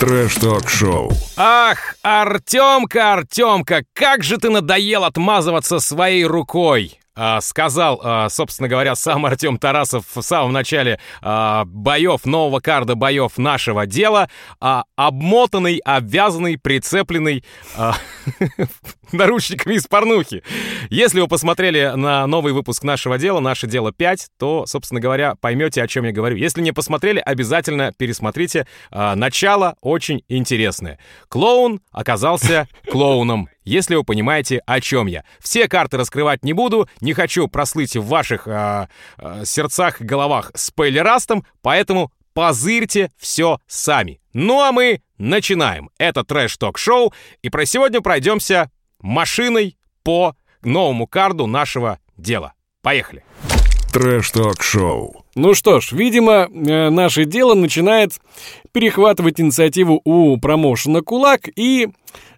[0.00, 1.12] Трэш-ток-шоу.
[1.36, 6.98] Ах, Артемка, Артемка, как же ты надоел отмазываться своей рукой!
[7.14, 12.94] А, сказал, а, собственно говоря, сам Артем Тарасов в самом начале а, боев, нового карда
[12.94, 14.30] боев нашего дела,
[14.96, 17.44] обмотанный, обвязанный, прицепленный
[19.16, 20.42] наручниками из порнухи.
[20.88, 25.82] Если вы посмотрели на новый выпуск нашего дела, наше дело 5, то, собственно говоря, поймете,
[25.82, 26.36] о чем я говорю.
[26.36, 28.66] Если не посмотрели, обязательно пересмотрите.
[28.90, 30.98] А, начало очень интересное.
[31.28, 35.22] Клоун оказался клоуном если вы понимаете, о чем я.
[35.38, 41.44] Все карты раскрывать не буду, не хочу прослыть в ваших э, э, сердцах, головах спойлерастом,
[41.62, 44.20] поэтому позырьте все сами.
[44.32, 45.90] Ну а мы начинаем.
[45.98, 48.70] Это трэш-ток-шоу, и про сегодня пройдемся
[49.00, 52.52] машиной по новому карду нашего дела.
[52.82, 53.24] Поехали.
[53.92, 55.24] Трэш-ток-шоу.
[55.34, 58.12] Ну что ж, видимо, э, наше дело начинает
[58.72, 61.88] перехватывать инициативу у промоушена «Кулак» и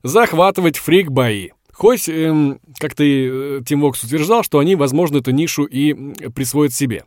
[0.02, 1.51] захватывать фрик-бои.
[1.73, 5.95] Хоть, эм, как ты, э, Тим Вокс утверждал, что они, возможно, эту нишу и
[6.30, 7.04] присвоят себе.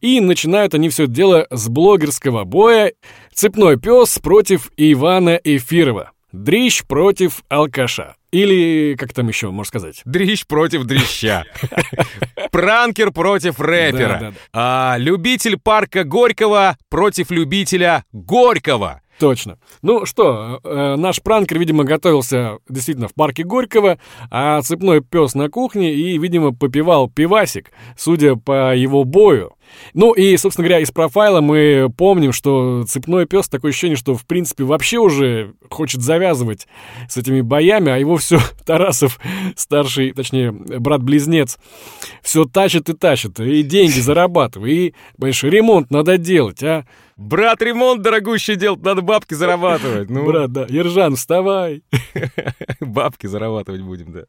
[0.00, 2.92] И начинают они все это дело с блогерского боя
[3.32, 6.12] «Цепной пес против Ивана Эфирова».
[6.32, 8.16] Дрищ против алкаша.
[8.30, 10.02] Или, как там еще можно сказать?
[10.04, 11.44] Дрищ против дрища.
[12.52, 14.34] Пранкер против рэпера.
[14.52, 19.02] А, любитель парка Горького против любителя Горького.
[19.20, 19.58] Точно.
[19.82, 23.98] Ну что, э, наш пранкер, видимо, готовился действительно в парке Горького,
[24.30, 29.52] а цепной пес на кухне и, видимо, попивал пивасик, судя по его бою.
[29.94, 34.24] Ну и, собственно говоря, из профайла мы помним, что цепной пес такое ощущение, что в
[34.26, 36.66] принципе вообще уже хочет завязывать
[37.08, 39.18] с этими боями, а его все Тарасов,
[39.56, 41.58] старший, точнее, брат-близнец,
[42.22, 46.84] все тащит и тащит, и деньги зарабатывает, и, понимаешь, ремонт надо делать, а?
[47.20, 50.08] Брат, ремонт дорогущий делать, надо бабки зарабатывать.
[50.08, 50.24] Ну.
[50.24, 50.64] Брат, да.
[50.70, 51.82] Ержан, вставай.
[52.80, 54.22] бабки зарабатывать будем, да.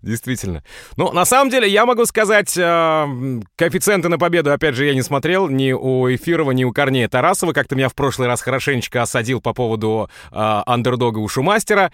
[0.00, 0.62] Действительно.
[0.96, 5.02] Ну, на самом деле, я могу сказать, э, коэффициенты на победу, опять же, я не
[5.02, 7.52] смотрел ни у Эфирова, ни у Корнея Тарасова.
[7.52, 10.34] Как-то меня в прошлый раз хорошенечко осадил по поводу э,
[10.66, 11.90] андердога у Шумастера.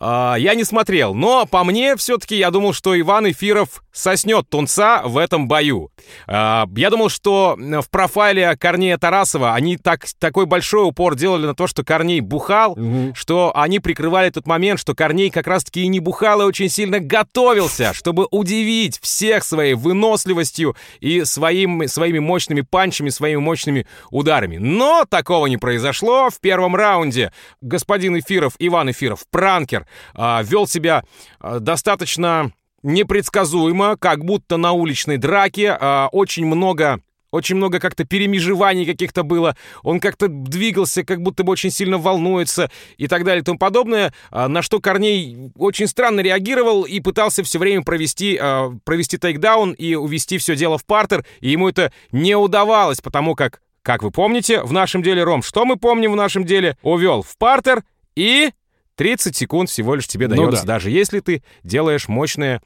[0.00, 5.02] Э, я не смотрел, но по мне все-таки я думал, что Иван Эфиров соснет тунца
[5.04, 5.92] в этом бою.
[6.26, 11.54] Э, я думал, что в профайле Корнея Тарасова они так, такой большой упор делали на
[11.54, 13.12] то, что Корней бухал, угу.
[13.14, 16.98] что они прикрывали тот момент, что Корней как раз-таки и не бухал, и очень сильно
[16.98, 24.56] готовился, чтобы удивить всех своей выносливостью и своим, своими мощными панчами, своими мощными ударами.
[24.56, 26.30] Но такого не произошло.
[26.30, 31.04] В первом раунде господин Эфиров, Иван Эфиров, пранкер, э, вел себя
[31.40, 32.50] э, достаточно
[32.82, 35.76] непредсказуемо, как будто на уличной драке.
[35.78, 39.56] Э, очень много очень много как-то перемежеваний каких-то было.
[39.82, 44.12] Он как-то двигался, как будто бы очень сильно волнуется и так далее и тому подобное.
[44.30, 49.72] А, на что Корней очень странно реагировал и пытался все время провести, а, провести тейкдаун
[49.72, 51.24] и увести все дело в партер.
[51.40, 55.64] И ему это не удавалось, потому как, как вы помните, в нашем деле, Ром, что
[55.64, 56.76] мы помним в нашем деле?
[56.82, 57.84] Увел в партер
[58.16, 58.50] и
[58.96, 60.62] 30 секунд всего лишь тебе дается, ну да.
[60.62, 62.60] даже если ты делаешь мощное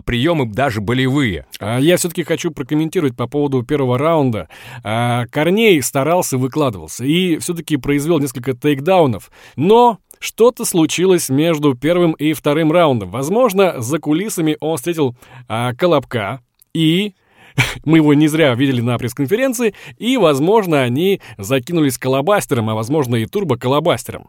[0.00, 1.46] приемы даже болевые.
[1.60, 4.48] А, я все-таки хочу прокомментировать по поводу первого раунда.
[4.82, 9.30] А, Корней старался, выкладывался и все-таки произвел несколько тейкдаунов.
[9.56, 13.10] Но что-то случилось между первым и вторым раундом.
[13.10, 15.16] Возможно, за кулисами он встретил
[15.48, 16.40] а, Колобка
[16.72, 17.14] и
[17.84, 23.26] мы его не зря видели на пресс-конференции, и, возможно, они закинулись колобастером, а, возможно, и
[23.26, 24.28] турбо-колобастером.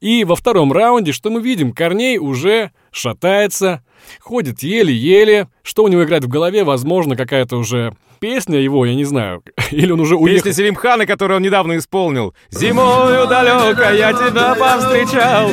[0.00, 3.82] И во втором раунде, что мы видим, Корней уже шатается,
[4.20, 5.48] ходит еле-еле.
[5.62, 6.64] Что у него играет в голове?
[6.64, 9.42] Возможно, какая-то уже песня его, я не знаю.
[9.70, 10.44] Или он уже уехал.
[10.44, 12.34] Песня Селимхана, которую он недавно исполнил.
[12.50, 15.50] «Зимою далеко я тебя повстречал».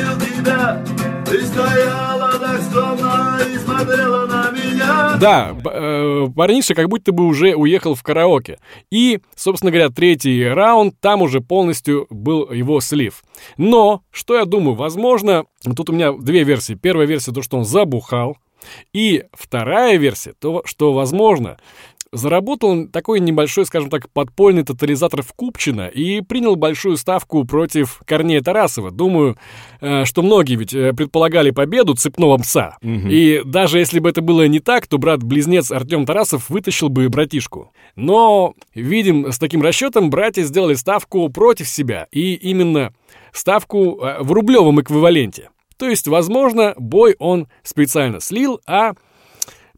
[1.24, 4.53] Ты стояла так скромно и смотрела на меня.
[5.20, 8.58] Да, э, парниша как будто бы уже уехал в караоке.
[8.90, 13.22] И, собственно говоря, третий раунд, там уже полностью был его слив.
[13.56, 15.44] Но, что я думаю, возможно,
[15.76, 16.74] тут у меня две версии.
[16.74, 18.36] Первая версия, то, что он забухал.
[18.92, 21.58] И вторая версия, то, что, возможно,
[22.14, 28.40] заработал такой небольшой, скажем так, подпольный тотализатор в Купчино и принял большую ставку против Корнея
[28.40, 28.90] Тарасова.
[28.90, 29.36] Думаю,
[29.80, 32.76] э, что многие ведь э, предполагали победу цепного пса.
[32.82, 33.08] Угу.
[33.08, 37.72] И даже если бы это было не так, то брат-близнец Артем Тарасов вытащил бы братишку.
[37.96, 42.06] Но, видим, с таким расчетом братья сделали ставку против себя.
[42.12, 42.92] И именно
[43.32, 45.50] ставку э, в рублевом эквиваленте.
[45.76, 48.92] То есть, возможно, бой он специально слил, а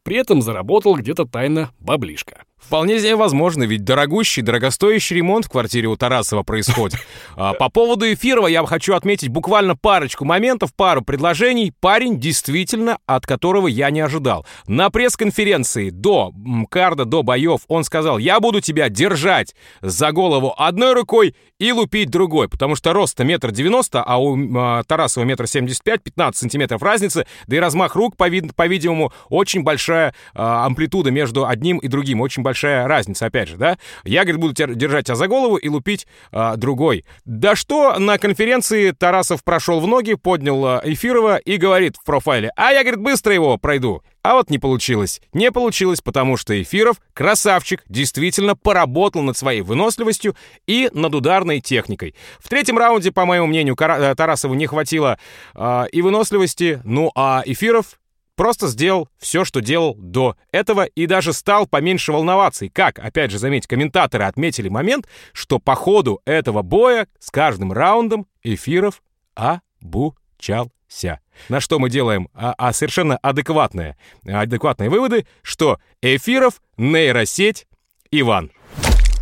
[0.03, 2.45] при этом заработал где-то тайно баблишко.
[2.67, 6.99] Вполне себе возможно, ведь дорогущий, дорогостоящий ремонт в квартире у Тарасова происходит.
[7.39, 11.75] А, по поводу Эфирова я хочу отметить буквально парочку моментов, пару предложений.
[11.81, 14.47] Парень действительно, от которого я не ожидал.
[14.67, 16.33] На пресс-конференции до
[16.71, 22.09] карда, до боев он сказал, я буду тебя держать за голову одной рукой и лупить
[22.09, 26.83] другой, потому что рост метр девяносто, а у э, Тарасова метр семьдесят пять, 15 сантиметров
[26.83, 32.43] разницы, да и размах рук, по-видимому, очень большая э, амплитуда между одним и другим, очень
[32.43, 33.79] большая разница, опять же, да?
[34.05, 37.05] Я, говорит, буду держать тебя за голову и лупить э, другой.
[37.25, 42.73] Да что на конференции Тарасов прошел в ноги, поднял Эфирова и говорит в профайле, а
[42.73, 44.03] я, говорит, быстро его пройду.
[44.27, 45.21] А вот не получилось.
[45.33, 50.35] Не получилось, потому что Эфиров, красавчик, действительно поработал над своей выносливостью
[50.67, 52.17] и над ударной техникой.
[52.41, 55.17] В третьем раунде, по моему мнению, э, Тарасову не хватило
[55.55, 58.01] э, и выносливости, ну а Эфиров
[58.37, 62.67] просто сделал все, что делал до этого, и даже стал поменьше волноваться.
[62.67, 67.73] И как, опять же, заметьте, комментаторы отметили момент, что по ходу этого боя с каждым
[67.73, 69.03] раундом Эфиров
[69.35, 71.21] обучал ся.
[71.49, 77.67] На что мы делаем а, а совершенно адекватные, адекватные выводы, что Эфиров, нейросеть,
[78.11, 78.53] Иван.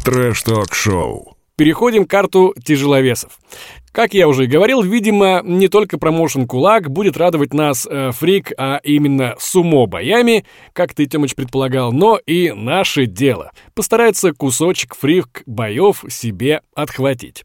[0.05, 1.37] Трэш-ток-шоу.
[1.57, 3.39] Переходим к карду тяжеловесов.
[3.93, 8.51] Как я уже и говорил, видимо, не только промоушен «Кулак» будет радовать нас э, фрик,
[8.59, 13.53] а именно сумо боями, как ты, Тёмыч, предполагал, но и наше дело.
[13.73, 17.45] Постарается кусочек фрик боев себе отхватить.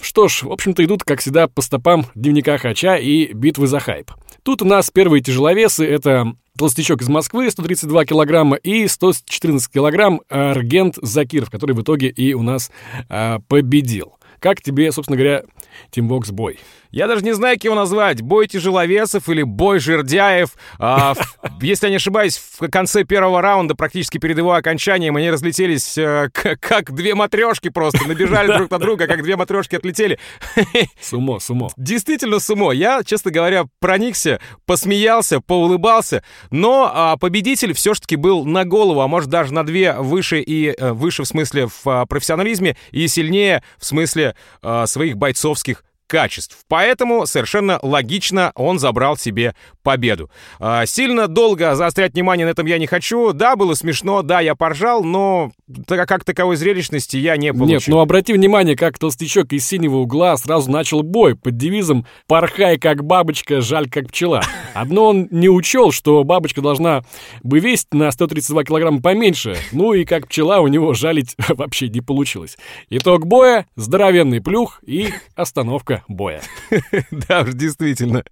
[0.00, 4.10] Что ж, в общем-то, идут, как всегда, по стопам дневника Хача и битвы за хайп.
[4.42, 10.96] Тут у нас первые тяжеловесы— это толстячок из Москвы, 132 килограмма, и 114 килограмм Аргент
[11.02, 12.70] Закиров, который в итоге и у нас
[13.08, 14.14] а, победил.
[14.38, 15.44] Как тебе, собственно говоря,
[15.90, 16.58] Тимбокс бой?
[16.90, 18.22] Я даже не знаю, как его назвать.
[18.22, 20.50] Бой тяжеловесов или бой жердяев.
[20.78, 25.30] А, в, если я не ошибаюсь, в конце первого раунда, практически перед его окончанием, они
[25.30, 28.06] разлетелись э, как, как две матрешки просто.
[28.06, 30.18] Набежали друг на друга, как две матрешки отлетели.
[31.00, 31.70] Сумо, сумо.
[31.76, 32.72] Действительно сумо.
[32.72, 36.22] Я, честно говоря, проникся, посмеялся, поулыбался.
[36.50, 40.94] Но а, победитель все-таки был на голову, а может даже на две выше и а,
[40.94, 46.58] выше в смысле в а, профессионализме и сильнее в смысле а, своих бойцовских качеств.
[46.68, 50.30] Поэтому совершенно логично он забрал себе победу.
[50.58, 53.32] А, сильно долго заострять внимание на этом я не хочу.
[53.32, 55.52] Да, было смешно, да, я поржал, но
[55.86, 57.74] как таковой зрелищности я не получил.
[57.74, 62.78] Нет, ну обрати внимание, как толстячок из синего угла сразу начал бой под девизом «Порхай
[62.78, 64.42] как бабочка, жаль как пчела».
[64.74, 67.02] Одно он не учел, что бабочка должна
[67.42, 72.00] бы весить на 132 килограмма поменьше, ну и как пчела у него жалить вообще не
[72.00, 72.56] получилось.
[72.90, 76.40] Итог боя— здоровенный плюх и остановка боя.
[77.10, 78.24] Да уж, действительно.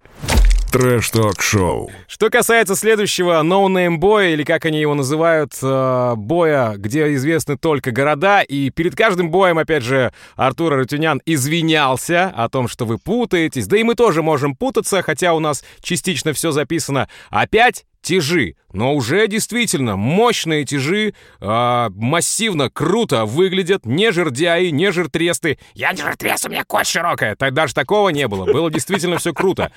[0.75, 1.89] Трэш-ток-шоу.
[2.05, 7.91] Что касается следующего ноунейм боя, или как они его называют, э, боя, где известны только
[7.91, 13.67] города, и перед каждым боем, опять же, Артур Арутюнян извинялся о том, что вы путаетесь,
[13.67, 17.07] да и мы тоже можем путаться, хотя у нас частично все записано.
[17.29, 25.57] Опять тяжи, но уже действительно мощные тяжи, э, массивно, круто выглядят, не жердяи, не жиртресты.
[25.73, 27.35] Я не жиртрес, у меня кость широкая.
[27.35, 29.71] Тогда даже такого не было, было действительно все круто.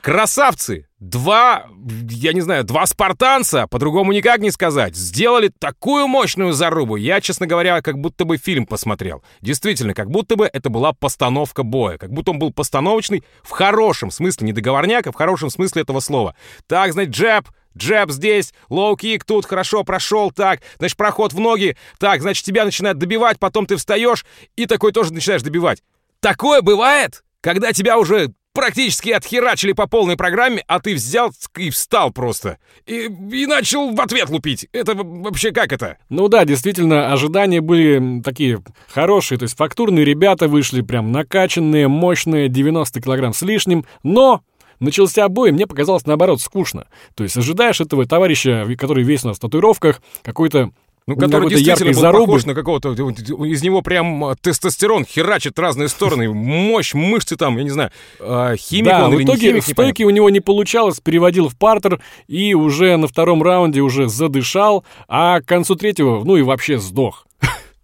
[0.00, 1.66] Красавцы, два,
[2.10, 6.94] я не знаю, два спартанца, по-другому никак не сказать, сделали такую мощную зарубу.
[6.94, 9.24] Я, честно говоря, как будто бы фильм посмотрел.
[9.40, 14.12] Действительно, как будто бы это была постановка боя, как будто он был постановочный в хорошем
[14.12, 16.36] смысле, не договорняк, а в хорошем смысле этого слова.
[16.68, 22.20] Так, значит, джеб, Джеб здесь, лоу-кик тут, хорошо, прошел, так, значит, проход в ноги, так,
[22.20, 24.24] значит, тебя начинают добивать, потом ты встаешь
[24.56, 25.82] и такой тоже начинаешь добивать.
[26.20, 32.10] Такое бывает, когда тебя уже практически отхерачили по полной программе, а ты взял и встал
[32.12, 32.58] просто.
[32.86, 34.68] И, и начал в ответ лупить.
[34.72, 35.98] Это вообще как это?
[36.08, 39.38] Ну да, действительно, ожидания были такие хорошие.
[39.38, 43.84] То есть фактурные ребята вышли прям накачанные, мощные, 90 килограмм с лишним.
[44.02, 44.42] Но
[44.80, 46.86] начался бой, мне показалось, наоборот, скучно.
[47.14, 50.70] То есть ожидаешь этого товарища, который весь у нас в татуировках, какой-то
[51.06, 52.26] ну, который действительно был зарубы.
[52.26, 52.92] похож на какого-то...
[52.92, 56.32] Из него прям а, тестостерон херачит разные стороны.
[56.32, 57.90] Мощь, мышцы там, я не знаю,
[58.20, 61.56] а, химик да, он в итоге химик, в стойке у него не получалось, переводил в
[61.56, 66.78] партер и уже на втором раунде уже задышал, а к концу третьего, ну и вообще
[66.78, 67.26] сдох.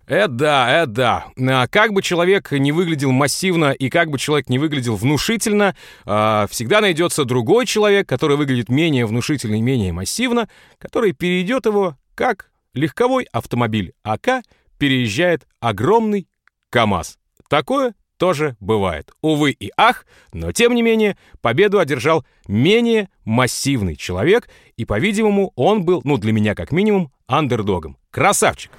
[0.07, 0.91] Это да, это
[1.37, 1.63] да.
[1.63, 6.81] А как бы человек не выглядел массивно и как бы человек не выглядел внушительно, всегда
[6.81, 10.49] найдется другой человек, который выглядит менее внушительно и менее массивно,
[10.79, 14.43] который переедет его, как легковой автомобиль АК
[14.79, 16.29] переезжает огромный
[16.71, 17.19] КАМАЗ.
[17.49, 19.13] Такое тоже бывает.
[19.23, 25.85] Увы и ах, но тем не менее победу одержал менее массивный человек, и, по-видимому, он
[25.85, 27.97] был, ну для меня как минимум, андердогом.
[28.11, 28.73] Красавчик.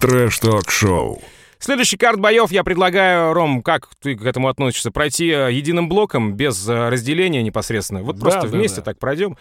[0.00, 1.22] Трэш-ток-шоу.
[1.62, 6.32] Следующий карт боев я предлагаю, Ром, как ты к этому относишься, пройти э, единым блоком,
[6.32, 8.02] без э, разделения непосредственно.
[8.02, 8.82] Вот Да, просто да, вместе да.
[8.82, 9.36] так пройдем.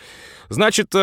[0.47, 0.99] Значит, э,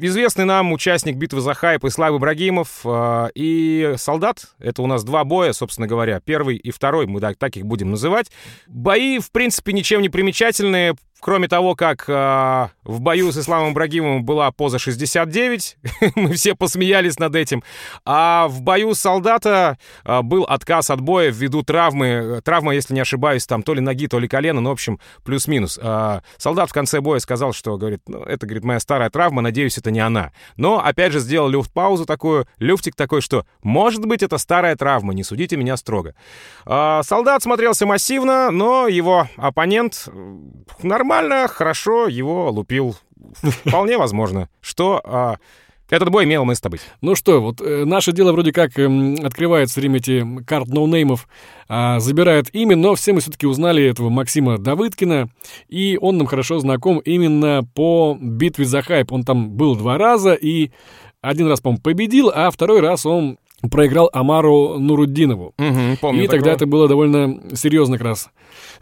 [0.00, 2.86] известный нам участник битвы за хайп Ислам Ибрагимов
[3.34, 4.46] и солдат.
[4.58, 6.18] Это у нас два боя, собственно говоря.
[6.20, 8.30] Первый и второй, мы так, так их будем называть.
[8.68, 10.94] Бои, в принципе, ничем не примечательные.
[11.20, 12.12] Кроме того, как э,
[12.84, 15.76] в бою с Исламом Ибрагимовым была поза 69,
[16.16, 17.62] мы все посмеялись над этим,
[18.04, 23.00] а в бою солдата э, был отказ от боя ввиду травмы, э, травма, если не
[23.00, 25.78] ошибаюсь, там то ли ноги, то ли колена, ну, в общем, плюс-минус.
[25.82, 29.76] А солдат в конце боя сказал, что, говорит, ну, это, говорит, моя старая травма, надеюсь,
[29.76, 30.32] это не она.
[30.56, 35.22] Но, опять же, сделал люфт-паузу такую, люфтик такой, что, может быть, это старая травма, не
[35.22, 36.14] судите меня строго.
[36.64, 40.36] А, солдат смотрелся массивно, но его оппонент э,
[41.10, 42.96] нормально, хорошо его лупил.
[43.64, 45.36] Вполне возможно, что а,
[45.88, 46.82] этот бой имел место быть.
[47.00, 51.28] Ну что, вот э, наше дело вроде как эм, открывает все время эти карт ноунеймов,
[51.68, 55.28] а, забирает имя, но все мы все-таки узнали этого Максима Давыдкина,
[55.68, 59.12] и он нам хорошо знаком именно по битве за хайп.
[59.12, 60.70] Он там был два раза, и
[61.20, 63.38] один раз, по-моему, победил, а второй раз он
[63.70, 65.54] проиграл Амару Нуруддинову.
[65.58, 66.56] Мгм, помню и тогда такого.
[66.56, 68.30] это было довольно серьезно как раз.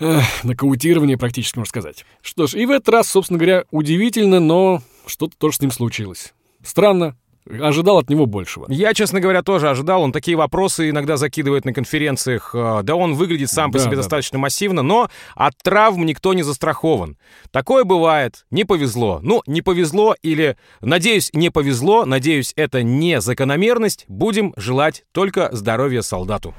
[0.00, 2.04] Эх, нокаутирование практически, можно сказать.
[2.22, 6.34] Что ж, и в этот раз, собственно говоря, удивительно, но что-то тоже с ним случилось.
[6.62, 7.16] Странно.
[7.60, 8.66] Ожидал от него большего.
[8.68, 10.02] Я, честно говоря, тоже ожидал.
[10.02, 12.50] Он такие вопросы иногда закидывает на конференциях.
[12.54, 14.02] Э, Да он выглядит сам по Да, себе да.
[14.02, 17.16] достаточно массивно, но от травм никто не застрахован.
[17.50, 18.44] Такое бывает.
[18.50, 19.20] Не повезло.
[19.22, 22.04] Ну, не повезло или, надеюсь, не повезло.
[22.04, 24.04] Надеюсь, это не закономерность.
[24.08, 26.54] Будем желать только здоровья солдату.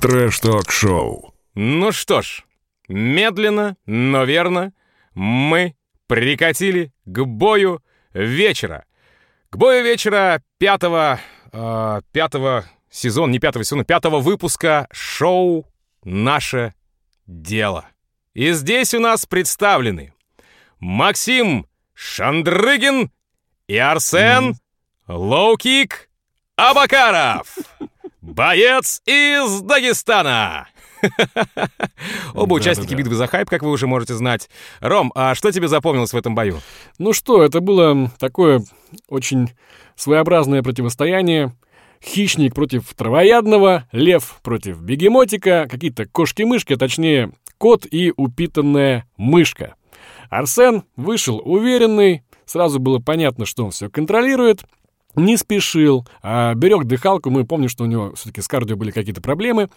[0.00, 1.34] Трэш-ток-шоу.
[1.54, 2.44] Ну что ж,
[2.88, 4.72] медленно, но верно
[5.14, 5.74] мы
[6.06, 7.80] прикатили к бою
[8.14, 8.84] вечера.
[9.50, 11.18] К бою вечера пятого,
[11.52, 15.66] э, пятого сезона, не пятого сезона, пятого выпуска шоу
[16.04, 16.72] «Наше
[17.26, 17.86] дело».
[18.32, 20.14] И здесь у нас представлены
[20.78, 23.10] Максим Шандрыгин
[23.66, 24.54] и Арсен
[25.08, 26.08] Лоукик
[26.54, 27.58] Абакаров.
[28.20, 30.68] Боец из Дагестана.
[32.34, 34.48] Оба участники битвы за хайп, как вы уже можете знать.
[34.80, 36.60] Ром, а что тебе запомнилось в этом бою?
[36.98, 38.62] Ну что, это было такое
[39.08, 39.50] очень
[39.96, 41.54] своеобразное противостояние.
[42.02, 49.74] Хищник против травоядного, лев против бегемотика, какие-то кошки-мышки, а точнее, кот и упитанная мышка.
[50.30, 54.64] Арсен вышел уверенный, сразу было понятно, что он все контролирует,
[55.16, 59.20] не спешил, а берег дыхалку, мы помним, что у него все-таки с кардио были какие-то
[59.20, 59.68] проблемы.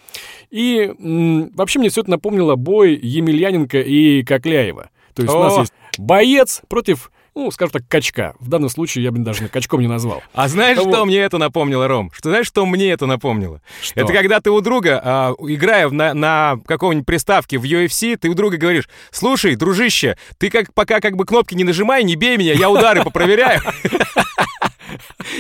[0.50, 4.90] И м, вообще мне все это напомнило бой Емельяненко и Кокляева.
[5.14, 5.62] То есть у нас О!
[5.62, 8.34] есть боец против, ну, скажем так, качка.
[8.40, 10.24] В данном случае я бы даже качком не назвал.
[10.34, 12.12] А знаешь, что мне это напомнило, Ром?
[12.14, 13.62] Что знаешь, что мне это напомнило?
[13.82, 14.00] Что?
[14.00, 18.58] Это когда ты у друга, а, играя на каком-нибудь приставке в UFC, ты у друга
[18.58, 22.70] говоришь, слушай, дружище, ты как пока как бы кнопки не нажимай, не бей меня, я
[22.70, 23.62] удары попроверяю.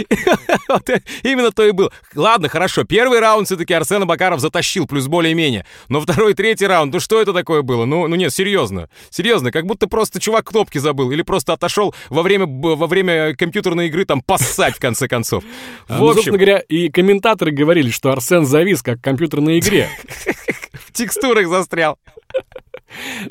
[1.24, 1.91] Именно то и было.
[2.15, 5.65] Ладно, хорошо, первый раунд все-таки Арсен Абакаров затащил, плюс более-менее.
[5.89, 7.86] Но второй, третий раунд, ну что это такое было?
[7.86, 8.89] Ну, ну нет, серьезно.
[9.10, 13.88] Серьезно, как будто просто чувак кнопки забыл или просто отошел во время, во время компьютерной
[13.88, 15.43] игры там поссать, в конце концов.
[15.88, 19.60] А, В ну, общем, собственно говоря, и комментаторы говорили, что Арсен завис, как в компьютерной
[19.60, 19.89] игре.
[20.74, 21.98] в текстурах застрял.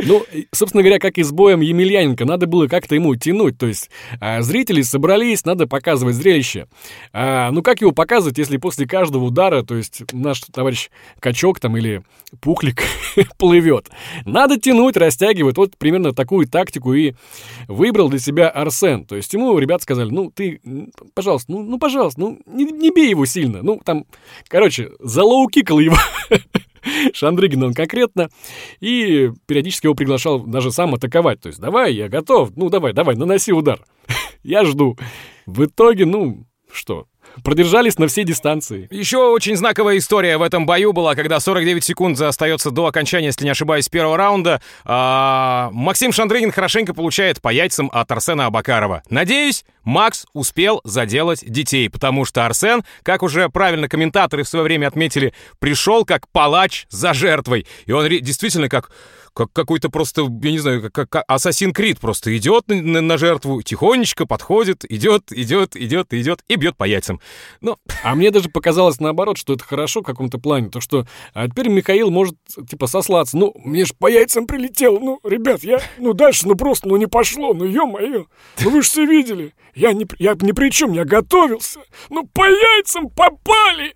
[0.04, 3.58] Ну, собственно говоря, как и с боем Емельяненко, надо было как-то ему тянуть.
[3.58, 3.90] То есть
[4.20, 6.66] а, зрители собрались, надо показывать зрелище.
[7.12, 10.90] А, ну, как его показывать, если после каждого удара, то есть наш товарищ
[11.20, 12.02] Качок там или
[12.40, 12.82] Пухлик
[13.38, 13.90] плывет?
[14.24, 15.56] Надо тянуть, растягивать.
[15.56, 17.14] Вот примерно такую тактику и
[17.68, 19.04] выбрал для себя Арсен.
[19.04, 20.60] То есть ему ребята сказали, ну, ты,
[21.14, 23.62] пожалуйста, ну, ну пожалуйста, ну, не, не бей его сильно.
[23.62, 24.06] Ну, там,
[24.48, 25.96] короче, залоукикал его.
[27.12, 28.28] Шандрыгин он конкретно,
[28.80, 31.40] и периодически его приглашал даже сам атаковать.
[31.40, 33.84] То есть, давай, я готов, ну давай, давай, наноси удар.
[34.42, 34.96] я жду.
[35.46, 37.06] В итоге, ну, что,
[37.44, 38.88] продержались на всей дистанции.
[38.90, 43.44] Еще очень знаковая история в этом бою была, когда 49 секунд остается до окончания, если
[43.44, 44.60] не ошибаюсь, первого раунда.
[44.84, 49.02] А, Максим Шандрыгин хорошенько получает по яйцам от Арсена Абакарова.
[49.10, 54.86] Надеюсь, Макс успел заделать детей, потому что Арсен, как уже правильно комментаторы в свое время
[54.86, 57.66] отметили, пришел как палач за жертвой.
[57.86, 58.90] И он действительно как
[59.34, 63.18] как какой-то просто, я не знаю, как, как Ассасин Крид просто идет на, на- на
[63.18, 67.20] жертву, тихонечко подходит, идет, идет, идет, идет и бьет по яйцам.
[67.60, 71.48] Ну, А мне даже показалось наоборот, что это хорошо в каком-то плане, то что а
[71.48, 72.36] теперь Михаил может,
[72.68, 73.36] типа, сослаться.
[73.36, 74.98] Ну, мне ж по яйцам прилетело.
[74.98, 78.26] Ну, ребят, я, ну, дальше, ну, просто, ну, не пошло, ну, ё-моё.
[78.62, 79.54] Ну, вы же все видели.
[79.74, 81.80] Я не, я ни при чем, я готовился.
[82.10, 83.94] Ну, по яйцам попали.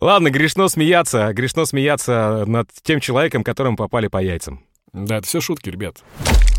[0.00, 4.64] Ладно, грешно смеяться, грешно смеяться над тем человеком, которому попали по яйцам.
[4.92, 6.02] Да, это все шутки, ребят.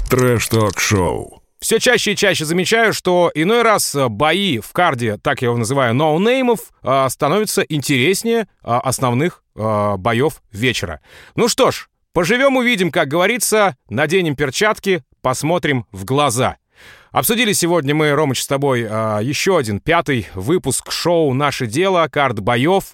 [0.09, 1.41] Трэш-ток-шоу.
[1.59, 5.93] Все чаще и чаще замечаю, что иной раз бои в карде, так я его называю,
[5.93, 11.01] ноунеймов, а, становятся интереснее а, основных боев вечера.
[11.35, 16.55] Ну что ж, поживем увидим, как говорится, наденем перчатки, посмотрим в глаза.
[17.11, 22.39] Обсудили сегодня мы, Ромыч, с тобой э, еще один пятый выпуск шоу «Наше дело», кард
[22.39, 22.93] боев.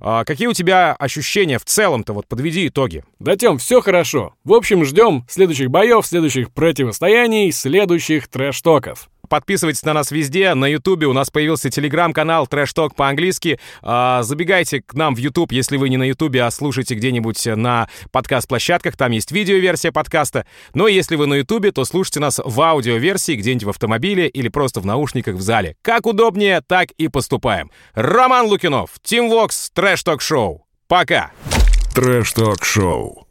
[0.00, 2.12] Э, какие у тебя ощущения в целом-то?
[2.12, 3.02] Вот подведи итоги.
[3.18, 4.34] Да, Тем, все хорошо.
[4.44, 9.08] В общем, ждем следующих боев, следующих противостояний, следующих трэш-токов.
[9.28, 10.54] Подписывайтесь на нас везде.
[10.54, 13.58] На Ютубе у нас появился телеграм-канал Trash Talk по-английски.
[13.82, 17.88] А, забегайте к нам в Ютуб, если вы не на Ютубе, а слушайте где-нибудь на
[18.12, 18.96] подкаст-площадках.
[18.96, 20.46] Там есть видеоверсия подкаста.
[20.74, 24.80] Но если вы на Ютубе, то слушайте нас в аудиоверсии где-нибудь в автомобиле или просто
[24.80, 25.76] в наушниках в зале.
[25.82, 27.70] Как удобнее, так и поступаем.
[27.94, 30.66] Роман Лукинов, Тим Вокс, Трэш Ток Шоу.
[30.88, 31.32] Пока!
[31.94, 33.25] Трэш Ток Шоу.